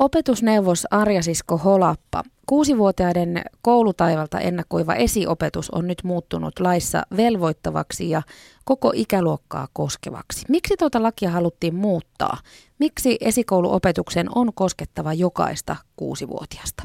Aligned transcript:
Opetusneuvos 0.00 0.86
Arja 0.90 1.22
Sisko 1.22 1.56
Holappa. 1.56 2.22
Kuusivuotiaiden 2.48 3.28
koulutaivalta 3.62 4.40
ennakoiva 4.40 4.94
esiopetus 4.94 5.70
on 5.70 5.86
nyt 5.86 5.98
muuttunut 6.04 6.52
laissa 6.60 7.02
velvoittavaksi 7.16 8.10
ja 8.10 8.22
koko 8.64 8.92
ikäluokkaa 8.94 9.66
koskevaksi. 9.72 10.46
Miksi 10.48 10.74
tuota 10.78 11.02
lakia 11.02 11.30
haluttiin 11.30 11.74
muuttaa? 11.74 12.36
Miksi 12.78 13.16
esikouluopetuksen 13.20 14.26
on 14.34 14.48
koskettava 14.54 15.12
jokaista 15.12 15.76
kuusivuotiasta? 15.96 16.82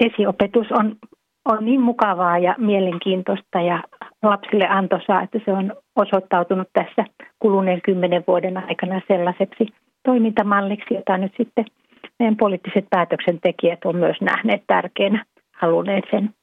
Esiopetus 0.00 0.66
on, 0.72 0.96
on 1.44 1.64
niin 1.64 1.80
mukavaa 1.80 2.38
ja 2.38 2.54
mielenkiintoista 2.58 3.60
ja 3.60 3.82
lapsille 4.22 4.68
antoisaa, 4.68 5.22
että 5.22 5.38
se 5.44 5.52
on 5.52 5.72
osoittautunut 5.96 6.68
tässä 6.72 7.04
kuluneen 7.38 7.80
kymmenen 7.84 8.24
vuoden 8.26 8.56
aikana 8.56 9.00
sellaiseksi 9.08 9.66
toimintamalliksi, 10.04 10.94
jota 10.94 11.18
nyt 11.18 11.32
sitten– 11.38 11.64
meidän 12.18 12.36
poliittiset 12.36 12.86
päätöksentekijät 12.90 13.84
on 13.84 13.96
myös 13.96 14.16
nähneet 14.20 14.62
tärkeänä, 14.66 15.24
halunneet 15.52 16.04
sen 16.10 16.34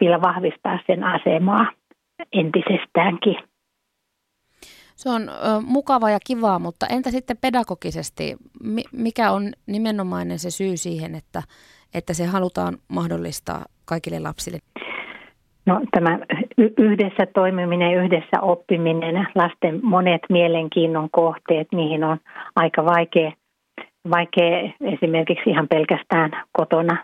vielä 0.00 0.20
vahvistaa 0.20 0.78
sen 0.86 1.04
asemaa 1.04 1.72
entisestäänkin. 2.32 3.36
Se 4.96 5.10
on 5.10 5.28
ö, 5.28 5.32
mukava 5.66 6.10
ja 6.10 6.18
kivaa, 6.26 6.58
mutta 6.58 6.86
entä 6.86 7.10
sitten 7.10 7.36
pedagogisesti, 7.36 8.36
mikä 8.92 9.30
on 9.30 9.52
nimenomainen 9.66 10.38
se 10.38 10.50
syy 10.50 10.76
siihen, 10.76 11.14
että, 11.14 11.42
että 11.94 12.14
se 12.14 12.26
halutaan 12.26 12.78
mahdollistaa 12.88 13.64
kaikille 13.84 14.20
lapsille? 14.20 14.58
No 15.66 15.80
tämä 15.92 16.18
yhdessä 16.78 17.26
toimiminen, 17.34 18.04
yhdessä 18.04 18.40
oppiminen, 18.42 19.28
lasten 19.34 19.80
monet 19.82 20.22
mielenkiinnon 20.28 21.08
kohteet, 21.10 21.68
niihin 21.74 22.04
on 22.04 22.18
aika 22.56 22.84
vaikea 22.84 23.32
vaikea 24.10 24.72
esimerkiksi 24.80 25.50
ihan 25.50 25.68
pelkästään 25.68 26.30
kotona 26.52 26.96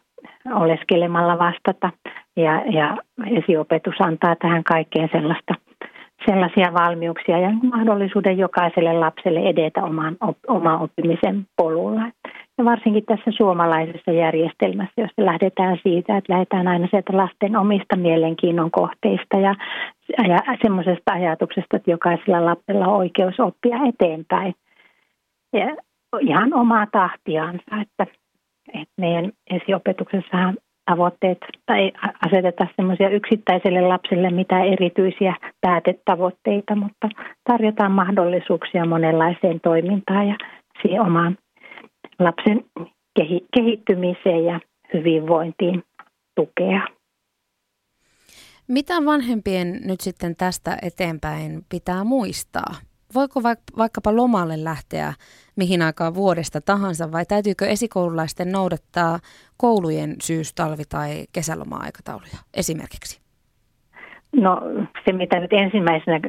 oleskelemalla 0.55 1.39
vastata. 1.39 1.91
Ja, 2.37 2.63
ja 2.71 2.97
esiopetus 3.39 3.95
antaa 4.01 4.37
tähän 4.37 4.65
kaikkeen 4.65 5.09
sellaista, 5.13 5.55
sellaisia 6.27 6.75
valmiuksia 6.75 7.39
ja 7.39 7.51
mahdollisuuden 7.63 8.39
jokaiselle 8.39 8.93
lapselle 8.93 9.41
edetä 9.41 9.85
oman, 9.85 10.17
op, 10.21 10.37
oman 10.49 10.81
oppimisen 10.81 11.47
polulla. 11.57 12.03
Ja 12.59 12.65
varsinkin 12.65 13.05
tässä 13.05 13.31
suomalaisessa 13.37 14.11
järjestelmässä, 14.13 14.93
jossa 14.97 15.25
lähdetään 15.25 15.79
siitä, 15.83 16.17
että 16.17 16.33
lähdetään 16.33 16.69
aina 16.69 16.89
sieltä 16.91 17.17
lasten 17.17 17.57
omista 17.57 17.97
mielenkiinnon 17.97 18.71
kohteista 18.71 19.37
ja, 19.37 19.55
ja 20.29 20.39
semmoisesta 20.63 21.13
ajatuksesta, 21.13 21.77
että 21.77 21.91
jokaisella 21.91 22.45
lapsella 22.45 22.87
on 22.87 22.97
oikeus 22.97 23.41
oppia 23.41 23.77
eteenpäin. 23.89 24.55
Ja 25.53 25.77
ihan 26.21 26.55
omaa 26.55 26.87
tahtiansa, 26.93 27.77
että, 27.83 28.07
että 28.69 28.95
meidän 29.01 29.33
esiopetuksessahan 29.51 30.57
tavoitteet 30.91 31.39
tai 31.67 31.93
aseteta 32.27 32.67
semmoisia 32.77 33.09
yksittäiselle 33.09 33.81
lapselle 33.81 34.31
mitä 34.31 34.65
erityisiä 34.65 35.37
päätetavoitteita, 35.61 36.77
mutta 36.77 37.09
tarjotaan 37.45 37.93
mahdollisuuksia 37.93 38.87
monenlaiseen 38.87 39.61
toimintaan 39.61 40.29
ja 40.29 40.37
siihen 40.83 41.01
omaan 41.01 41.39
lapsen 42.19 42.65
kehittymiseen 43.57 44.45
ja 44.45 44.61
hyvinvointiin 44.95 45.83
tukea. 46.37 46.81
Mitä 48.69 48.95
vanhempien 49.05 49.81
nyt 49.85 50.01
sitten 50.01 50.37
tästä 50.37 50.77
eteenpäin 50.83 51.63
pitää 51.69 52.05
muistaa? 52.05 52.75
Voiko 53.15 53.43
vaikkapa 53.79 54.17
lomalle 54.17 54.65
lähteä 54.65 55.13
mihin 55.57 55.83
aikaan 55.83 56.15
vuodesta 56.15 56.61
tahansa 56.61 57.13
vai 57.13 57.25
täytyykö 57.25 57.67
esikoululaisten 57.67 58.53
noudattaa 58.53 59.19
koulujen 59.57 60.17
syys-, 60.23 60.55
talvi- 60.55 60.89
tai 60.89 61.25
kesäloma-aikatauluja 61.33 62.39
esimerkiksi? 62.55 63.25
No 64.33 64.61
se, 65.05 65.13
mitä 65.13 65.41
nyt 65.41 65.53
ensimmäisenä 65.53 66.21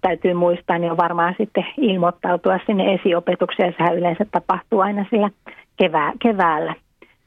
täytyy 0.00 0.34
muistaa, 0.34 0.78
niin 0.78 0.90
on 0.90 0.96
varmaan 0.96 1.34
sitten 1.38 1.64
ilmoittautua 1.76 2.58
sinne 2.66 2.94
esiopetukseen. 2.94 3.74
Sehän 3.76 3.98
yleensä 3.98 4.26
tapahtuu 4.30 4.80
aina 4.80 5.06
sillä 5.10 5.30
kevää, 5.76 6.12
keväällä. 6.22 6.74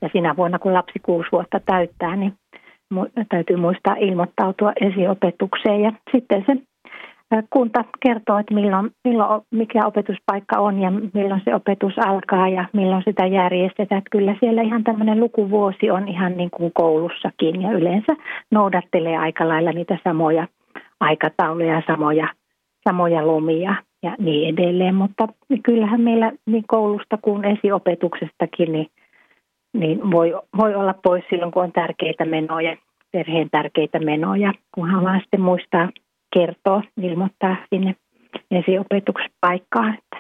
Ja 0.02 0.10
siinä 0.12 0.36
vuonna, 0.38 0.60
kun 0.60 0.74
lapsi 0.74 1.00
kuusi 1.00 1.30
vuotta 1.32 1.60
täyttää, 1.60 2.16
niin 2.16 2.34
täytyy 3.30 3.56
muistaa 3.56 3.96
ilmoittautua 3.96 4.74
esiopetukseen. 4.82 5.82
Ja 5.82 5.92
sitten 6.12 6.44
se 6.46 6.71
kunta 7.50 7.86
kertoo, 8.00 8.38
että 8.38 8.54
milloin, 8.54 8.92
milloin, 9.04 9.42
mikä 9.52 9.86
opetuspaikka 9.86 10.60
on 10.60 10.82
ja 10.82 10.92
milloin 11.14 11.42
se 11.46 11.56
opetus 11.56 11.94
alkaa 12.06 12.48
ja 12.48 12.66
milloin 12.74 13.04
sitä 13.06 13.26
järjestetään. 13.26 14.00
Että 14.00 14.10
kyllä 14.10 14.36
siellä 14.40 14.62
ihan 14.62 14.84
tämmöinen 14.84 15.20
lukuvuosi 15.20 15.92
on 15.92 16.08
ihan 16.08 16.38
niin 16.38 16.52
kuin 16.52 16.72
koulussakin 16.74 17.62
ja 17.62 17.72
yleensä 17.72 18.14
noudattelee 18.52 19.18
aika 19.18 19.48
lailla 19.48 19.72
niitä 19.72 19.98
samoja 20.04 20.48
aikatauluja, 21.00 21.82
samoja, 21.88 22.28
samoja 22.90 23.28
lomia 23.28 23.76
ja 24.04 24.16
niin 24.20 24.54
edelleen. 24.54 24.96
Mutta 24.96 25.28
kyllähän 25.64 26.02
meillä 26.02 26.32
niin 26.46 26.64
koulusta 26.68 27.18
kuin 27.22 27.46
esiopetuksestakin 27.46 28.72
niin, 28.72 28.88
niin 29.74 30.12
voi, 30.12 30.34
voi 30.58 30.76
olla 30.76 30.96
pois 31.04 31.24
silloin, 31.30 31.52
kun 31.52 31.64
on 31.64 31.72
tärkeitä 31.72 32.26
menoja, 32.26 32.78
perheen 33.12 33.50
tärkeitä 33.52 34.00
menoja, 34.00 34.54
kunhan 34.76 35.04
vaan 35.04 35.20
sitten 35.20 35.42
muistaa 35.42 35.90
kertoa, 36.34 36.82
ilmoittaa 37.02 37.56
sinne 37.70 37.96
esiopetuspaikkaan, 38.52 39.94
että, 39.94 40.18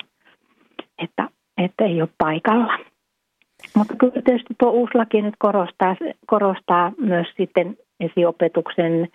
että, 1.03 1.27
että 1.57 1.85
ei 1.85 2.01
ole 2.01 2.09
paikalla. 2.17 2.77
Mutta 3.77 3.95
kyllä 3.95 4.21
tietysti 4.25 4.53
tuo 4.59 4.69
uusi 4.69 4.97
laki 4.97 5.21
nyt 5.21 5.35
korostaa, 5.39 5.95
korostaa 6.27 6.91
myös 6.97 7.27
sitten 7.37 7.77
esiopetuksen 7.99 9.07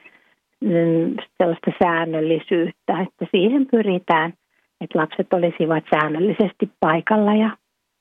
mm, 0.60 1.14
sellaista 1.38 1.70
säännöllisyyttä, 1.82 3.00
että 3.02 3.26
siihen 3.30 3.66
pyritään, 3.66 4.32
että 4.80 4.98
lapset 4.98 5.32
olisivat 5.32 5.84
säännöllisesti 5.90 6.70
paikalla 6.80 7.34
ja 7.34 7.56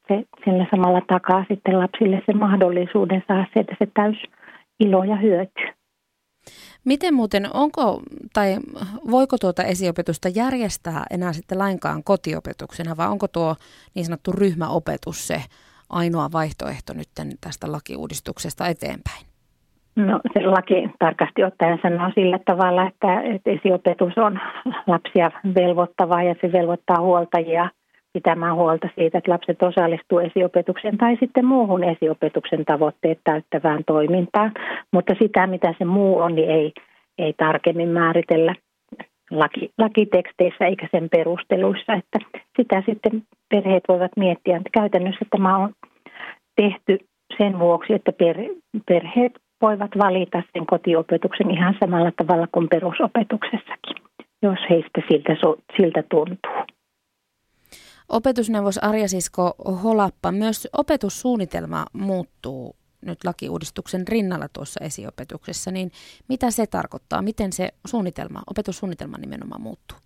se, 0.08 0.24
sillä 0.46 0.66
samalla 0.72 1.02
takaa 1.08 1.46
sitten 1.48 1.80
lapsille 1.80 2.22
se 2.26 2.34
mahdollisuuden 2.34 3.24
saada 3.28 3.46
sieltä 3.54 3.76
se 3.80 3.88
täys 3.94 4.24
ilo 4.80 5.04
ja 5.04 5.16
hyöty. 5.16 5.64
Miten 6.86 7.14
muuten, 7.14 7.48
onko 7.54 8.02
tai 8.34 8.58
voiko 9.12 9.38
tuota 9.38 9.64
esiopetusta 9.64 10.30
järjestää 10.36 11.04
enää 11.12 11.34
sitten 11.34 11.60
lainkaan 11.60 12.04
kotiopetuksena 12.04 12.98
vai 12.98 13.08
onko 13.08 13.28
tuo 13.28 13.56
niin 13.96 14.06
sanottu 14.06 14.32
ryhmäopetus 14.32 15.28
se 15.28 15.42
ainoa 15.90 16.30
vaihtoehto 16.34 16.94
nyt 16.94 17.08
tästä 17.42 17.72
lakiuudistuksesta 17.72 18.68
eteenpäin? 18.68 19.26
No 19.96 20.20
se 20.34 20.46
laki 20.46 20.90
tarkasti 21.00 21.44
ottaen 21.44 21.80
sanoo 21.82 22.12
sillä 22.16 22.40
tavalla, 22.46 22.88
että, 22.88 23.22
että 23.22 23.52
esiopetus 23.52 24.18
on 24.18 24.40
lapsia 24.88 25.32
velvoittavaa 25.56 26.24
ja 26.24 26.36
se 26.42 26.52
velvoittaa 26.52 27.02
huoltajia– 27.02 27.70
pitämään 28.16 28.56
huolta 28.56 28.90
siitä, 28.96 29.18
että 29.18 29.32
lapset 29.32 29.64
osallistuu 29.64 30.20
esiopetuksen 30.20 30.98
tai 30.98 31.18
sitten 31.20 31.46
muuhun 31.46 31.84
esiopetuksen 31.84 32.66
tavoitteet 32.66 33.20
täyttävään 33.24 33.84
toimintaan. 33.88 34.52
Mutta 34.92 35.14
sitä, 35.22 35.48
mitä 35.48 35.74
se 35.78 35.86
muu 35.86 36.18
on, 36.18 36.36
niin 36.36 36.50
ei, 36.50 36.74
ei 37.18 37.34
tarkemmin 37.38 37.90
määritellä 37.90 38.56
laki, 39.32 39.70
lakiteksteissä 39.78 40.66
eikä 40.66 40.88
sen 40.92 41.10
perusteluissa. 41.10 41.94
Että 41.94 42.20
sitä 42.58 42.84
sitten 42.86 43.24
perheet 43.50 43.84
voivat 43.88 44.12
miettiä, 44.18 44.58
että 44.58 44.70
käytännössä 44.80 45.26
tämä 45.30 45.58
on 45.58 45.74
tehty 46.56 46.98
sen 47.38 47.60
vuoksi, 47.60 47.94
että 47.94 48.12
per, 48.12 48.38
perheet 48.88 49.34
voivat 49.62 49.92
valita 49.98 50.42
sen 50.54 50.66
kotiopetuksen 50.66 51.52
ihan 51.52 51.76
samalla 51.80 52.12
tavalla 52.12 52.48
kuin 52.52 52.68
perusopetuksessakin, 52.70 53.98
jos 54.42 54.60
heistä 54.70 55.02
siltä, 55.10 55.36
siltä 55.78 56.04
tuntuu. 56.10 56.65
Opetusneuvos 58.10 58.78
Arja 58.78 59.08
Sisko 59.08 59.56
Holappa, 59.84 60.32
myös 60.32 60.68
opetussuunnitelma 60.78 61.86
muuttuu 61.94 62.76
nyt 63.06 63.20
lakiuudistuksen 63.26 64.08
rinnalla 64.08 64.48
tuossa 64.54 64.86
esiopetuksessa, 64.86 65.72
niin 65.72 65.92
mitä 66.30 66.52
se 66.52 66.68
tarkoittaa? 66.68 67.22
Miten 67.22 67.54
se 67.54 67.70
suunnitelma, 67.88 68.44
opetussuunnitelma 68.50 69.18
nimenomaan 69.18 69.62
muuttuu? 69.62 69.98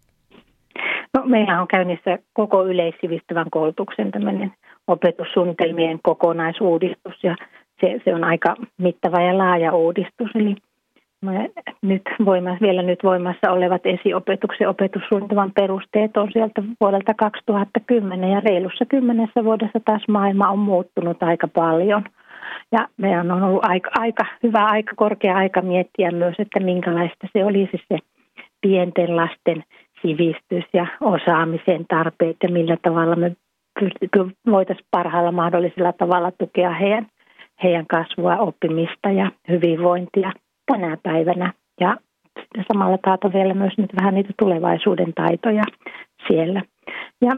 No, 1.13 1.25
meillä 1.25 1.61
on 1.61 1.67
käynnissä 1.67 2.19
koko 2.33 2.65
yleissivistävän 2.65 3.49
koulutuksen 3.51 4.11
tämmöinen 4.11 4.53
opetussuunnitelmien 4.87 5.99
kokonaisuudistus 6.03 7.23
ja 7.23 7.35
se, 7.81 8.01
se 8.05 8.15
on 8.15 8.23
aika 8.23 8.55
mittava 8.77 9.21
ja 9.21 9.37
laaja 9.37 9.75
uudistus. 9.75 10.29
Eli 10.35 10.55
nyt 11.81 12.01
voimassa, 12.25 12.61
vielä 12.61 12.81
nyt 12.81 12.99
voimassa 13.03 13.51
olevat 13.51 13.85
esiopetuksen 13.85 14.69
opetussuunnitelman 14.69 15.51
perusteet 15.55 16.17
on 16.17 16.31
sieltä 16.31 16.63
vuodelta 16.81 17.13
2010 17.13 18.31
ja 18.31 18.39
reilussa 18.39 18.85
kymmenessä 18.85 19.43
vuodessa 19.43 19.79
taas 19.85 20.01
maailma 20.07 20.49
on 20.49 20.59
muuttunut 20.59 21.23
aika 21.23 21.47
paljon. 21.47 22.03
Ja 22.71 22.87
meidän 22.97 23.31
on 23.31 23.43
ollut 23.43 23.65
aika, 23.65 23.89
aika 23.99 24.25
hyvä 24.43 24.65
aika, 24.65 24.93
korkea 24.95 25.35
aika 25.35 25.61
miettiä 25.61 26.11
myös, 26.11 26.35
että 26.39 26.59
minkälaista 26.59 27.27
se 27.33 27.45
olisi 27.45 27.83
se 27.87 27.99
pienten 28.61 29.15
lasten 29.15 29.63
sivistys 30.01 30.63
ja 30.73 30.87
osaamisen 31.01 31.85
tarpeet 31.87 32.37
ja 32.43 32.49
millä 32.49 32.77
tavalla 32.81 33.15
me 33.15 33.35
voitaisiin 34.51 34.87
parhaalla 34.91 35.31
mahdollisella 35.31 35.93
tavalla 35.93 36.31
tukea 36.31 36.73
heidän, 36.73 37.07
heidän 37.63 37.87
kasvua, 37.87 38.37
oppimista 38.37 39.09
ja 39.09 39.31
hyvinvointia 39.49 40.31
tänä 40.71 40.97
päivänä. 41.03 41.53
Ja 41.81 41.97
samalla 42.73 42.97
taata 42.97 43.33
vielä 43.33 43.53
myös 43.53 43.73
nyt 43.77 43.89
vähän 43.95 44.13
niitä 44.13 44.33
tulevaisuuden 44.39 45.13
taitoja 45.13 45.63
siellä. 46.27 46.61
Ja 47.21 47.31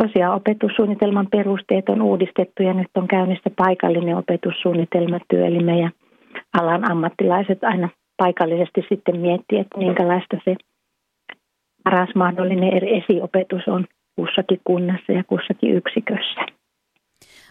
tosiaan 0.00 0.34
opetussuunnitelman 0.34 1.26
perusteet 1.30 1.88
on 1.88 2.02
uudistettu 2.02 2.62
ja 2.62 2.74
nyt 2.74 2.90
on 2.94 3.08
käynnissä 3.08 3.50
paikallinen 3.56 4.16
opetussuunnitelmatyö, 4.16 5.46
eli 5.46 5.62
meidän 5.64 5.90
alan 6.60 6.90
ammattilaiset 6.90 7.64
aina 7.64 7.88
paikallisesti 8.16 8.84
sitten 8.88 9.20
miettii, 9.20 9.58
että 9.58 9.78
minkälaista 9.78 10.36
se 10.44 10.56
paras 11.84 12.14
mahdollinen 12.14 12.72
esiopetus 13.02 13.68
on 13.68 13.86
kussakin 14.16 14.60
kunnassa 14.64 15.12
ja 15.12 15.24
kussakin 15.24 15.74
yksikössä. 15.74 16.55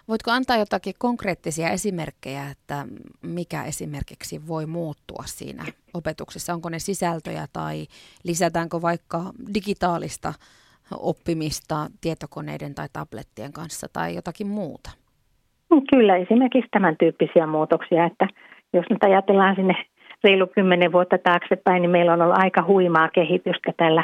Voitko 0.07 0.31
antaa 0.31 0.57
jotakin 0.57 0.93
konkreettisia 0.99 1.69
esimerkkejä, 1.69 2.43
että 2.51 2.85
mikä 3.21 3.63
esimerkiksi 3.63 4.47
voi 4.47 4.65
muuttua 4.65 5.23
siinä 5.25 5.63
opetuksessa? 5.93 6.53
Onko 6.53 6.69
ne 6.69 6.79
sisältöjä 6.79 7.45
tai 7.53 7.85
lisätäänkö 8.23 8.81
vaikka 8.81 9.19
digitaalista 9.53 10.33
oppimista 10.99 11.75
tietokoneiden 12.01 12.75
tai 12.75 12.87
tablettien 12.93 13.53
kanssa 13.53 13.87
tai 13.93 14.15
jotakin 14.15 14.47
muuta? 14.47 14.89
Kyllä, 15.91 16.15
esimerkiksi 16.15 16.69
tämän 16.71 16.95
tyyppisiä 16.99 17.47
muutoksia, 17.47 18.05
että 18.05 18.27
jos 18.73 18.85
nyt 18.89 19.03
ajatellaan 19.03 19.55
sinne 19.55 19.85
reilu 20.23 20.47
kymmenen 20.47 20.91
vuotta 20.91 21.17
taaksepäin, 21.17 21.81
niin 21.81 21.91
meillä 21.91 22.13
on 22.13 22.21
ollut 22.21 22.43
aika 22.43 22.63
huimaa 22.67 23.09
kehitystä 23.09 23.73
tällä 23.77 24.03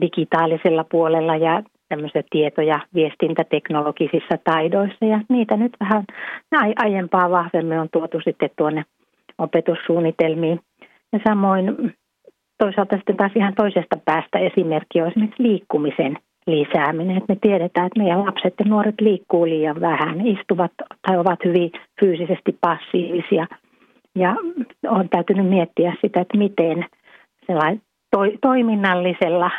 digitaalisella 0.00 0.84
puolella 0.84 1.36
ja 1.36 1.62
tämmöisiä 1.88 2.22
tieto- 2.30 2.62
ja 2.62 2.80
viestintäteknologisissa 2.94 4.38
taidoissa 4.44 5.04
ja 5.04 5.20
niitä 5.28 5.56
nyt 5.56 5.72
vähän 5.80 6.04
aiempaa 6.76 7.30
vahvemmin 7.30 7.78
on 7.78 7.88
tuotu 7.92 8.20
sitten 8.24 8.50
tuonne 8.58 8.84
opetussuunnitelmiin. 9.38 10.60
Ja 11.12 11.20
samoin 11.28 11.94
toisaalta 12.58 12.96
sitten 12.96 13.16
taas 13.16 13.32
ihan 13.34 13.54
toisesta 13.54 13.96
päästä 14.04 14.38
esimerkki 14.38 15.00
on 15.00 15.08
esimerkiksi 15.08 15.42
liikkumisen 15.42 16.18
lisääminen. 16.46 17.16
Että 17.16 17.32
me 17.32 17.38
tiedetään, 17.40 17.86
että 17.86 18.00
meidän 18.00 18.26
lapset 18.26 18.54
ja 18.58 18.64
nuoret 18.64 19.00
liikkuu 19.00 19.46
liian 19.46 19.80
vähän, 19.80 20.26
istuvat 20.26 20.72
tai 21.06 21.18
ovat 21.18 21.44
hyvin 21.44 21.70
fyysisesti 22.00 22.58
passiivisia. 22.60 23.46
Ja 24.14 24.36
on 24.88 25.08
täytynyt 25.08 25.46
miettiä 25.46 25.92
sitä, 26.00 26.20
että 26.20 26.38
miten 26.38 26.86
sellainen 27.46 27.82
toiminnallisella 28.42 29.50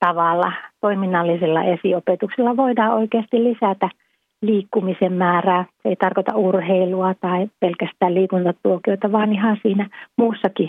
tavalla, 0.00 0.52
toiminnallisella 0.84 1.62
esiopetuksella 1.62 2.56
voidaan 2.56 2.94
oikeasti 2.94 3.44
lisätä 3.44 3.88
liikkumisen 4.42 5.12
määrää. 5.12 5.64
Se 5.82 5.88
ei 5.88 5.96
tarkoita 5.96 6.36
urheilua 6.36 7.14
tai 7.20 7.48
pelkästään 7.60 8.14
liikuntatuokioita, 8.14 9.12
vaan 9.12 9.32
ihan 9.32 9.56
siinä 9.62 9.88
muussakin 10.18 10.68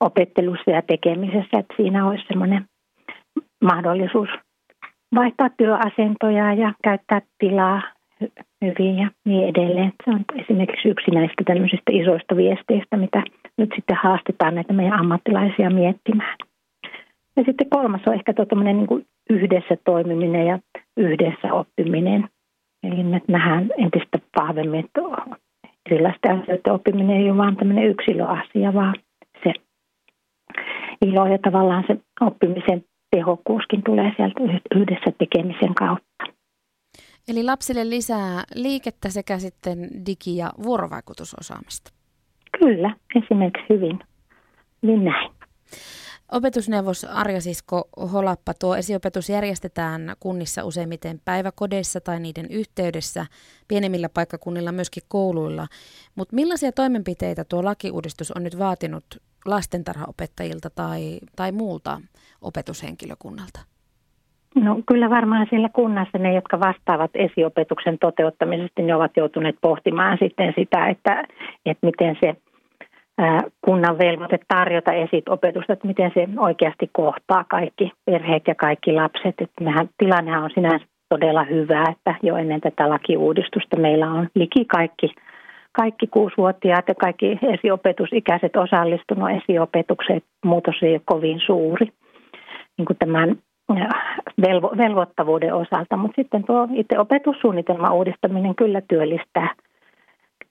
opettelussa 0.00 0.70
ja 0.70 0.82
tekemisessä, 0.82 1.58
että 1.58 1.74
siinä 1.76 2.08
olisi 2.08 2.24
semmoinen 2.28 2.64
mahdollisuus 3.64 4.28
vaihtaa 5.14 5.48
työasentoja 5.56 6.52
ja 6.52 6.72
käyttää 6.84 7.20
tilaa 7.38 7.82
hyvin 8.64 8.98
ja 8.98 9.08
niin 9.24 9.48
edelleen. 9.48 9.92
Se 10.04 10.10
on 10.10 10.24
esimerkiksi 10.42 10.88
yksi 10.88 11.10
näistä 11.10 11.42
tämmöisistä 11.44 11.90
isoista 11.92 12.36
viesteistä, 12.36 12.96
mitä 12.96 13.22
nyt 13.58 13.70
sitten 13.74 13.96
haastetaan 14.02 14.54
näitä 14.54 14.72
meidän 14.72 15.00
ammattilaisia 15.00 15.70
miettimään. 15.70 16.36
Ja 17.36 17.42
sitten 17.46 17.70
kolmas 17.70 18.00
on 18.06 18.14
ehkä 18.14 18.32
tuommoinen 18.34 18.76
niin 18.76 19.06
yhdessä 19.30 19.76
toimiminen 19.84 20.46
ja 20.46 20.58
yhdessä 20.96 21.52
oppiminen. 21.52 22.28
Eli 22.82 23.04
me 23.04 23.20
nähdään 23.28 23.70
entistä 23.78 24.18
vahvemmin, 24.36 24.84
että 24.84 25.00
erilaisten 25.90 26.30
asioiden 26.30 26.72
oppiminen 26.72 27.16
ei 27.16 27.30
ole 27.30 27.38
vain 27.38 27.56
tämmöinen 27.56 27.90
yksilöasia, 27.90 28.74
vaan 28.74 28.94
se 29.44 29.52
ilo 31.02 31.26
ja 31.26 31.38
tavallaan 31.38 31.84
se 31.86 31.96
oppimisen 32.20 32.84
tehokkuuskin 33.16 33.82
tulee 33.82 34.12
sieltä 34.16 34.40
yhdessä 34.74 35.12
tekemisen 35.18 35.74
kautta. 35.74 36.24
Eli 37.28 37.44
lapsille 37.44 37.90
lisää 37.90 38.42
liikettä 38.54 39.08
sekä 39.08 39.38
sitten 39.38 39.78
digi- 40.06 40.36
ja 40.36 40.50
vuorovaikutusosaamista. 40.62 41.92
Kyllä, 42.58 42.96
esimerkiksi 43.14 43.66
hyvin, 43.68 43.98
hyvin 44.82 45.04
näin. 45.04 45.31
Opetusneuvos 46.32 47.04
Arja 47.04 47.40
Sisko 47.40 47.88
Holappa, 48.12 48.52
tuo 48.60 48.76
esiopetus 48.76 49.28
järjestetään 49.28 50.00
kunnissa 50.20 50.64
useimmiten 50.64 51.20
päiväkodeissa 51.24 52.00
tai 52.00 52.20
niiden 52.20 52.46
yhteydessä, 52.50 53.26
pienemmillä 53.68 54.08
paikkakunnilla 54.14 54.72
myöskin 54.72 55.02
kouluilla. 55.08 55.66
Mutta 56.14 56.34
millaisia 56.34 56.72
toimenpiteitä 56.72 57.44
tuo 57.44 57.64
lakiuudistus 57.64 58.32
on 58.32 58.42
nyt 58.42 58.58
vaatinut 58.58 59.04
lastentarhaopettajilta 59.46 60.70
tai, 60.70 61.18
tai 61.36 61.52
muulta 61.52 62.00
opetushenkilökunnalta? 62.42 63.60
No 64.54 64.82
kyllä 64.88 65.10
varmaan 65.10 65.46
siellä 65.50 65.68
kunnassa 65.72 66.18
ne, 66.18 66.34
jotka 66.34 66.60
vastaavat 66.60 67.10
esiopetuksen 67.14 67.98
toteuttamisesta, 67.98 68.82
ne 68.82 68.94
ovat 68.94 69.16
joutuneet 69.16 69.56
pohtimaan 69.60 70.18
sitten 70.20 70.52
sitä, 70.58 70.88
että, 70.88 71.24
että 71.66 71.86
miten 71.86 72.16
se 72.20 72.36
kunnan 73.64 73.98
velvoite 73.98 74.38
tarjota 74.48 74.92
esitopetusta, 74.92 75.72
että 75.72 75.86
miten 75.86 76.10
se 76.14 76.28
oikeasti 76.38 76.90
kohtaa 76.92 77.44
kaikki 77.44 77.92
perheet 78.04 78.42
ja 78.46 78.54
kaikki 78.54 78.92
lapset. 78.92 79.34
Että 79.40 79.64
mehän, 79.64 79.88
tilannehan 79.98 80.44
on 80.44 80.50
sinänsä 80.54 80.86
todella 81.08 81.44
hyvä, 81.44 81.84
että 81.90 82.14
jo 82.22 82.36
ennen 82.36 82.60
tätä 82.60 82.88
lakiuudistusta 82.88 83.76
meillä 83.76 84.10
on 84.10 84.28
liki 84.34 84.64
kaikki, 84.64 85.14
kaikki 85.72 86.06
kuusivuotiaat 86.06 86.88
ja 86.88 86.94
kaikki 86.94 87.38
esiopetusikäiset 87.42 88.56
osallistunut 88.56 89.30
esiopetukseen. 89.30 90.22
Muutos 90.44 90.74
ei 90.82 90.92
ole 90.92 91.00
kovin 91.04 91.40
suuri 91.46 91.86
niin 92.78 92.86
kuin 92.86 92.96
tämän 92.98 93.36
velvo, 94.48 94.72
velvoittavuuden 94.76 95.54
osalta, 95.54 95.96
mutta 95.96 96.22
sitten 96.22 96.44
tuo 96.44 96.68
itse 96.74 96.98
opetussuunnitelman 96.98 97.92
uudistaminen 97.92 98.54
kyllä 98.54 98.80
työllistää– 98.80 99.54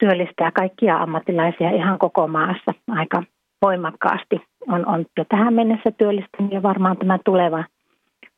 työllistää 0.02 0.52
kaikkia 0.52 0.98
ammattilaisia 0.98 1.70
ihan 1.70 2.00
koko 2.00 2.28
maassa 2.28 2.72
aika 2.90 3.24
voimakkaasti. 3.62 4.42
On, 4.68 4.86
on 4.86 5.06
jo 5.18 5.26
tähän 5.30 5.54
mennessä 5.54 5.92
työllistynyt 5.92 6.52
ja 6.52 6.64
varmaan 6.64 6.98
tämä 6.98 7.20
tuleva 7.26 7.64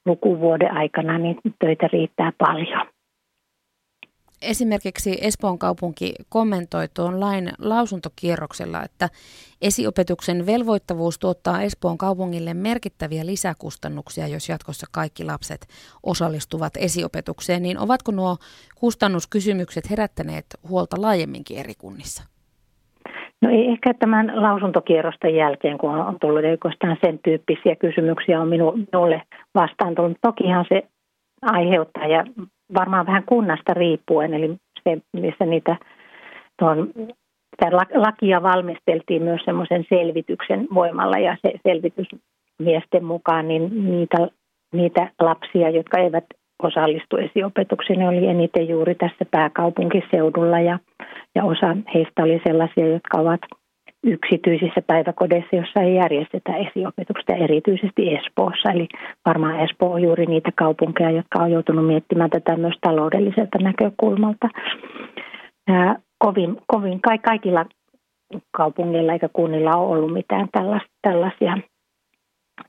lukuvuoden 0.05 0.77
aikana 0.77 1.17
niin 1.17 1.37
töitä 1.59 1.89
riittää 1.93 2.31
paljon. 2.37 2.92
Esimerkiksi 4.49 5.17
Espoon 5.21 5.59
kaupunki 5.59 6.13
kommentoi 6.29 6.87
tuon 6.95 7.19
lain 7.19 7.49
lausuntokierroksella, 7.59 8.83
että 8.83 9.09
esiopetuksen 9.61 10.45
velvoittavuus 10.45 11.19
tuottaa 11.19 11.61
Espoon 11.61 11.97
kaupungille 11.97 12.53
merkittäviä 12.53 13.25
lisäkustannuksia, 13.25 14.27
jos 14.27 14.49
jatkossa 14.49 14.87
kaikki 14.91 15.23
lapset 15.23 15.67
osallistuvat 16.03 16.73
esiopetukseen. 16.77 17.63
Niin 17.63 17.79
ovatko 17.79 18.11
nuo 18.11 18.37
kustannuskysymykset 18.79 19.89
herättäneet 19.89 20.45
huolta 20.69 21.01
laajemminkin 21.01 21.57
eri 21.57 21.73
kunnissa? 21.77 22.23
No 23.41 23.49
ei 23.49 23.67
ehkä 23.71 23.93
tämän 23.93 24.31
lausuntokierrosten 24.35 25.35
jälkeen, 25.35 25.77
kun 25.77 25.89
on 25.89 26.17
tullut 26.21 26.45
oikeastaan 26.45 26.97
sen 27.05 27.19
tyyppisiä 27.23 27.75
kysymyksiä 27.75 28.41
on 28.41 28.47
minulle 28.47 29.21
vastaan 29.55 29.95
tullut. 29.95 30.17
Tokihan 30.21 30.65
se 30.69 30.83
aiheuttaa 31.41 32.07
ja 32.07 32.25
varmaan 32.73 33.05
vähän 33.05 33.23
kunnasta 33.25 33.73
riippuen, 33.73 34.33
eli 34.33 34.57
se, 34.83 34.97
missä 35.13 35.45
niitä 35.45 35.75
tuon, 36.59 36.93
lakia 37.93 38.43
valmisteltiin 38.43 39.23
myös 39.23 39.41
semmoisen 39.45 39.85
selvityksen 39.89 40.67
voimalla 40.73 41.17
ja 41.17 41.37
se 41.41 41.53
selvitysmiesten 41.67 43.05
mukaan, 43.05 43.47
niin 43.47 43.89
niitä, 43.89 44.27
niitä 44.73 45.09
lapsia, 45.19 45.69
jotka 45.69 45.99
eivät 45.99 46.25
osallistu 46.63 47.17
esiopetukseen, 47.17 48.07
oli 48.07 48.27
eniten 48.27 48.67
juuri 48.67 48.95
tässä 48.95 49.25
pääkaupunkiseudulla 49.31 50.59
ja, 50.59 50.79
ja 51.35 51.43
osa 51.43 51.77
heistä 51.93 52.23
oli 52.23 52.41
sellaisia, 52.47 52.87
jotka 52.87 53.17
ovat 53.17 53.41
yksityisissä 54.03 54.81
päiväkodeissa, 54.87 55.55
jossa 55.55 55.81
ei 55.81 55.95
järjestetä 55.95 56.51
esiopetusta, 56.55 57.35
erityisesti 57.35 58.15
Espoossa. 58.15 58.71
Eli 58.71 58.87
varmaan 59.25 59.59
Espoo 59.59 59.93
on 59.93 60.01
juuri 60.03 60.25
niitä 60.25 60.49
kaupunkeja, 60.55 61.11
jotka 61.11 61.43
on 61.43 61.51
joutunut 61.51 61.87
miettimään 61.87 62.29
tätä 62.29 62.57
myös 62.57 62.75
taloudelliselta 62.81 63.57
näkökulmalta. 63.57 64.49
Kovin, 66.17 66.57
kovin 66.67 67.01
kaikilla 67.01 67.65
kaupungeilla 68.51 69.13
eikä 69.13 69.29
kunnilla 69.33 69.75
ole 69.75 69.97
ollut 69.97 70.13
mitään 70.13 70.47
tällaisia, 71.01 71.57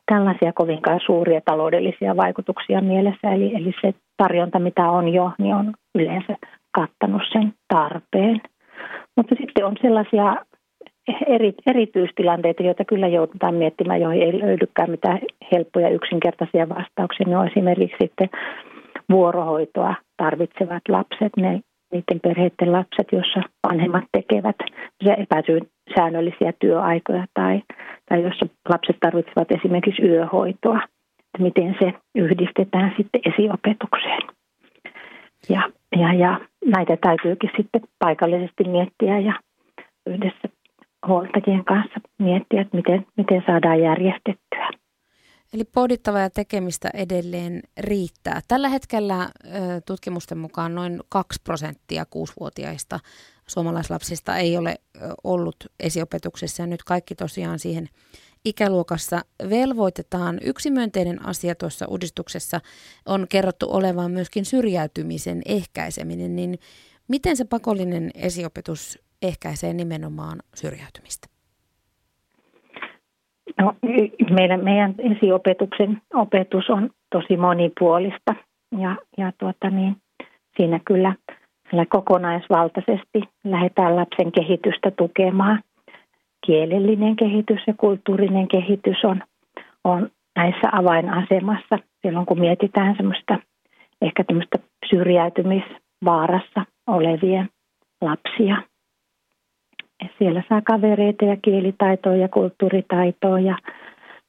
tällaisia 0.06 0.52
kovinkaan 0.52 1.00
suuria 1.06 1.40
taloudellisia 1.44 2.16
vaikutuksia 2.16 2.80
mielessä. 2.80 3.30
Eli, 3.30 3.54
eli 3.54 3.74
se 3.80 3.94
tarjonta, 4.16 4.58
mitä 4.58 4.90
on 4.90 5.08
jo, 5.08 5.32
niin 5.38 5.54
on 5.54 5.74
yleensä 5.94 6.36
kattanut 6.74 7.22
sen 7.32 7.52
tarpeen. 7.68 8.40
Mutta 9.16 9.34
sitten 9.40 9.66
on 9.66 9.76
sellaisia 9.82 10.36
eri, 11.26 11.54
erityistilanteita, 11.66 12.62
joita 12.62 12.84
kyllä 12.84 13.08
joudutaan 13.08 13.54
miettimään, 13.54 14.00
joihin 14.00 14.22
ei 14.22 14.40
löydykään 14.40 14.90
mitään 14.90 15.18
helppoja 15.52 15.88
yksinkertaisia 15.88 16.68
vastauksia. 16.68 17.26
Ne 17.26 17.38
on 17.38 17.46
esimerkiksi 17.46 17.96
sitten 18.02 18.28
vuorohoitoa 19.10 19.94
tarvitsevat 20.16 20.82
lapset, 20.88 21.32
ne 21.36 21.60
niiden 21.92 22.20
perheiden 22.22 22.72
lapset, 22.72 23.08
joissa 23.12 23.40
vanhemmat 23.68 24.04
tekevät 24.12 24.56
epäsäännöllisiä 25.18 26.52
työaikoja 26.58 27.26
tai, 27.34 27.62
tai 28.08 28.22
jossa 28.22 28.46
lapset 28.68 28.96
tarvitsevat 29.00 29.50
esimerkiksi 29.50 30.02
yöhoitoa, 30.02 30.80
että 31.18 31.38
miten 31.38 31.76
se 31.82 31.92
yhdistetään 32.14 32.94
sitten 32.96 33.20
esiopetukseen. 33.32 34.22
Ja, 35.48 35.62
ja, 35.96 36.12
ja 36.12 36.40
näitä 36.64 36.96
täytyykin 37.00 37.50
sitten 37.56 37.80
paikallisesti 37.98 38.64
miettiä 38.64 39.18
ja 39.18 39.34
yhdessä 40.06 40.48
huoltajien 41.06 41.64
kanssa 41.64 42.00
miettiä, 42.18 42.60
että 42.60 42.76
miten, 42.76 43.06
miten 43.16 43.42
saadaan 43.46 43.80
järjestettyä. 43.80 44.70
Eli 45.54 45.64
pohdittava 45.64 46.18
ja 46.18 46.30
tekemistä 46.30 46.90
edelleen 46.94 47.62
riittää. 47.80 48.40
Tällä 48.48 48.68
hetkellä 48.68 49.28
tutkimusten 49.86 50.38
mukaan 50.38 50.74
noin 50.74 51.00
2 51.08 51.40
prosenttia 51.44 52.04
kuusivuotiaista 52.04 53.00
suomalaislapsista 53.46 54.36
ei 54.36 54.56
ole 54.56 54.74
ollut 55.24 55.56
esiopetuksessa 55.80 56.62
ja 56.62 56.66
nyt 56.66 56.82
kaikki 56.82 57.14
tosiaan 57.14 57.58
siihen 57.58 57.88
ikäluokassa 58.44 59.20
velvoitetaan. 59.50 60.38
Yksi 60.44 60.70
myönteinen 60.70 61.26
asia 61.26 61.54
tuossa 61.54 61.86
uudistuksessa 61.88 62.60
on 63.06 63.26
kerrottu 63.28 63.66
olevan 63.70 64.10
myöskin 64.10 64.44
syrjäytymisen 64.44 65.42
ehkäiseminen, 65.46 66.36
niin 66.36 66.58
miten 67.08 67.36
se 67.36 67.44
pakollinen 67.44 68.10
esiopetus 68.14 68.98
ehkäisee 69.28 69.72
nimenomaan 69.72 70.38
syrjäytymistä? 70.54 71.26
No, 73.60 73.74
meidän, 74.30 74.64
meidän 74.64 74.94
esiopetuksen 74.98 76.02
opetus 76.14 76.70
on 76.70 76.90
tosi 77.12 77.36
monipuolista 77.36 78.34
ja, 78.78 78.96
ja 79.18 79.32
tuota 79.38 79.70
niin, 79.70 79.96
siinä 80.56 80.80
kyllä 80.84 81.14
kokonaisvaltaisesti 81.88 83.22
lähdetään 83.44 83.96
lapsen 83.96 84.32
kehitystä 84.32 84.90
tukemaan. 84.90 85.62
Kielellinen 86.46 87.16
kehitys 87.16 87.60
ja 87.66 87.74
kulttuurinen 87.76 88.48
kehitys 88.48 89.04
on, 89.04 89.22
on 89.84 90.10
näissä 90.36 90.68
avainasemassa 90.72 91.78
silloin, 92.02 92.26
kun 92.26 92.40
mietitään 92.40 92.96
semmoista 92.96 93.38
ehkä 94.02 94.24
tämmöistä 94.24 94.58
syrjäytymisvaarassa 94.90 96.64
olevia 96.86 97.46
lapsia 98.00 98.62
siellä 100.18 100.42
saa 100.48 100.62
kavereita 100.62 101.24
ja 101.24 101.36
kielitaitoa 101.42 102.16
ja 102.16 102.28
kulttuuritaitoa 102.28 103.40
ja, 103.40 103.58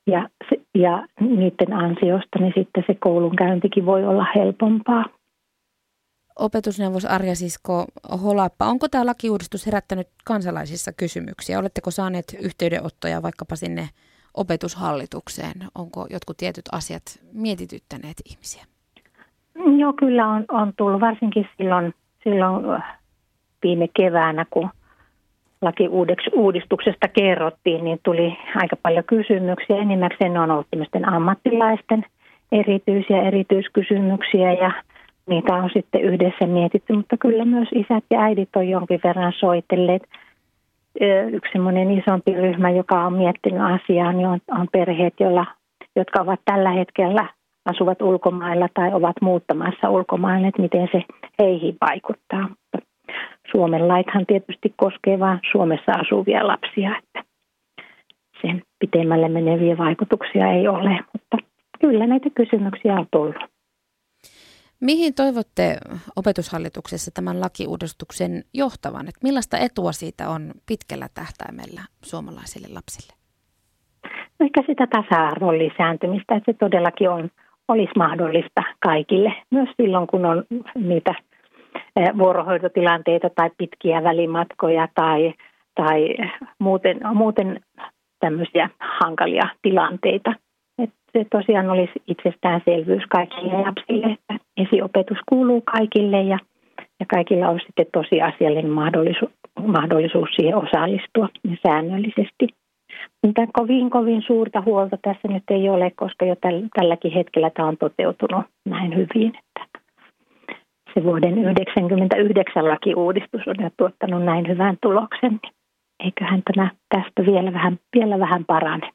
ja, 0.08 0.29
ja 0.75 1.08
niiden 1.20 1.74
ansiosta 1.74 2.39
niin 2.39 2.53
sitten 2.55 2.84
se 2.88 2.94
koulunkäyntikin 2.94 3.86
voi 3.86 4.05
olla 4.05 4.25
helpompaa. 4.36 5.05
Opetusneuvos 6.39 7.05
Arja 7.05 7.36
Sisko 7.36 7.86
Holappa, 8.24 8.65
onko 8.65 8.88
tämä 8.88 9.05
lakiuudistus 9.05 9.65
herättänyt 9.65 10.08
kansalaisissa 10.25 10.91
kysymyksiä? 10.98 11.60
Oletteko 11.60 11.91
saaneet 11.91 12.25
yhteydenottoja 12.41 13.22
vaikkapa 13.22 13.55
sinne 13.55 13.89
opetushallitukseen? 14.34 15.67
Onko 15.75 16.08
jotkut 16.10 16.38
tietyt 16.38 16.65
asiat 16.72 17.03
mietityttäneet 17.34 18.17
ihmisiä? 18.25 18.63
Joo, 19.77 19.94
kyllä 19.94 20.27
on, 20.27 20.46
on 20.51 20.74
tullut 20.77 21.01
varsinkin 21.01 21.48
silloin, 21.58 21.94
silloin 22.24 22.84
viime 23.63 23.88
keväänä, 23.94 24.46
kun 24.50 24.70
lakiuudistuksesta 25.66 27.08
kerrottiin, 27.08 27.84
niin 27.84 28.00
tuli 28.04 28.38
aika 28.56 28.76
paljon 28.82 29.04
kysymyksiä. 29.04 29.78
Enimmäkseen 29.78 30.38
on 30.38 30.52
ollut 30.52 30.68
ammattilaisten 31.06 32.06
erityisiä 32.52 33.22
erityiskysymyksiä 33.22 34.54
ja 34.54 34.72
niitä 35.30 35.54
on 35.54 35.70
sitten 35.74 36.02
yhdessä 36.02 36.48
mietitty, 36.48 36.94
mutta 36.94 37.18
kyllä 37.18 37.46
myös 37.46 37.68
isät 37.72 38.04
ja 38.12 38.22
äidit 38.22 38.56
on 38.56 38.70
jonkin 38.70 39.00
verran 39.04 39.34
soitelleet. 39.40 40.04
Yksi 41.32 41.52
semmoinen 41.52 41.92
isompi 41.92 42.34
ryhmä, 42.34 42.70
joka 42.70 43.06
on 43.06 43.14
miettinyt 43.14 43.62
asiaa, 43.62 44.14
niin 44.14 44.28
on, 44.28 44.40
on 44.52 44.68
perheet, 44.72 45.14
joilla, 45.20 45.46
jotka 45.96 46.22
ovat 46.22 46.40
tällä 46.46 46.72
hetkellä 46.72 47.26
asuvat 47.66 48.02
ulkomailla 48.02 48.68
tai 48.74 48.94
ovat 48.94 49.16
muuttamassa 49.22 49.90
ulkomaille, 49.90 50.48
että 50.48 50.62
miten 50.62 50.90
se 50.92 51.02
heihin 51.40 51.78
vaikuttaa. 51.82 52.50
Suomen 53.52 53.88
laithan 53.88 54.25
tietysti 54.25 54.74
koskee 54.78 55.20
vain 55.20 55.40
Suomessa 55.52 55.92
asuvia 55.92 56.48
lapsia, 56.48 56.98
että 56.98 57.24
sen 58.42 58.62
pitemmälle 58.80 59.30
meneviä 59.30 59.78
vaikutuksia 59.78 60.52
ei 60.52 60.68
ole, 60.68 61.00
mutta 61.14 61.38
kyllä 61.82 62.08
näitä 62.08 62.30
kysymyksiä 62.36 62.94
on 62.94 63.08
tullut. 63.12 63.36
Mihin 64.80 65.14
toivotte 65.14 65.78
opetushallituksessa 66.16 67.12
tämän 67.14 67.42
lakiuudistuksen 67.42 68.44
johtavan? 68.54 69.08
Että 69.08 69.20
millaista 69.24 69.58
etua 69.58 69.92
siitä 69.92 70.30
on 70.30 70.52
pitkällä 70.66 71.08
tähtäimellä 71.14 71.82
suomalaisille 72.04 72.68
lapsille? 72.74 73.14
Ehkä 74.40 74.64
sitä 74.68 74.88
tasa-arvon 74.88 75.58
lisääntymistä, 75.58 76.36
että 76.36 76.52
se 76.52 76.58
todellakin 76.58 77.10
on, 77.10 77.30
olisi 77.68 77.92
mahdollista 77.98 78.64
kaikille, 78.80 79.34
myös 79.52 79.70
silloin 79.82 80.08
kun 80.08 80.25
on 80.25 80.44
niitä 80.75 81.16
vuorohoitotilanteita 82.17 83.29
tai 83.36 83.50
pitkiä 83.58 84.03
välimatkoja 84.03 84.88
tai, 84.96 85.34
tai 85.75 86.15
muuten, 86.60 87.00
muuten 87.13 87.60
tämmöisiä 88.20 88.70
hankalia 89.01 89.50
tilanteita. 89.62 90.34
Et 90.84 90.89
se 91.13 91.25
tosiaan 91.32 91.70
olisi 91.70 92.01
itsestäänselvyys 92.08 93.03
kaikille 93.10 93.53
lapsille, 93.53 94.05
että 94.05 94.46
esiopetus 94.58 95.17
kuuluu 95.29 95.62
kaikille 95.62 96.22
ja, 96.22 96.38
ja 97.00 97.05
kaikilla 97.13 97.50
olisi 97.50 97.65
sitten 97.65 97.86
tosiasiallinen 97.94 98.72
mahdollisuus, 98.72 99.32
mahdollisuus 99.67 100.29
siihen 100.36 100.55
osallistua 100.55 101.29
säännöllisesti. 101.67 102.48
Mutta 103.25 103.41
kovin 103.53 103.89
kovin 103.89 104.22
suurta 104.22 104.62
huolta 104.62 104.98
tässä 105.01 105.27
nyt 105.27 105.44
ei 105.50 105.70
ole, 105.70 105.91
koska 105.96 106.25
jo 106.25 106.36
tälläkin 106.75 107.12
hetkellä 107.12 107.50
tämä 107.50 107.67
on 107.67 107.77
toteutunut 107.77 108.46
näin 108.65 108.96
hyvin. 108.96 109.34
Että 109.36 109.75
se 110.96 111.04
vuoden 111.04 111.34
1999 111.34 112.68
lakiuudistus 112.68 113.48
on 113.48 113.56
jo 113.60 113.70
tuottanut 113.78 114.24
näin 114.24 114.48
hyvän 114.48 114.78
tuloksen, 114.82 115.40
eiköhän 116.00 116.42
tämä 116.44 116.72
tästä 116.90 117.25
vielä 117.25 117.54
vähän, 117.54 117.80
vielä 117.96 118.20
vähän 118.20 118.46
parane. 118.46 118.92